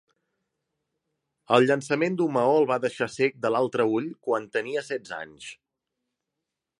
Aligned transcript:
El 1.57 1.65
llançament 1.71 2.15
d'un 2.21 2.33
maó 2.37 2.55
el 2.61 2.65
va 2.73 2.79
deixar 2.87 3.09
cec 3.17 3.37
de 3.45 3.53
l'altre 3.57 3.87
ull 3.99 4.09
quan 4.29 4.49
tenia 4.57 4.87
setze 4.89 5.17
anys. 5.19 5.55